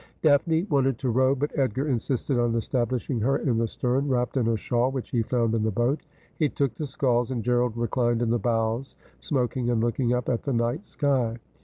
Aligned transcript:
Daphne 0.23 0.63
wanted 0.63 0.97
to 0.97 1.11
row, 1.11 1.35
but 1.35 1.55
Edgar 1.55 1.87
insisted 1.87 2.39
on 2.39 2.55
establishing 2.55 3.19
her 3.19 3.37
in 3.37 3.59
the 3.59 3.67
stern, 3.67 4.07
wrapped 4.07 4.35
in 4.35 4.47
a 4.47 4.57
shawl 4.57 4.89
which 4.91 5.11
he 5.11 5.21
found 5.21 5.53
in 5.53 5.61
the 5.61 5.69
boat. 5.69 6.01
He 6.39 6.49
took 6.49 6.73
the 6.73 6.87
sculls, 6.87 7.29
and 7.29 7.43
Gerald 7.43 7.77
reclined 7.77 8.23
in 8.23 8.31
the 8.31 8.39
bows, 8.39 8.95
smoking 9.19 9.69
and 9.69 9.79
looking 9.79 10.11
up 10.11 10.27
at 10.27 10.41
the 10.41 10.53
night 10.53 10.87
sky. 10.87 11.37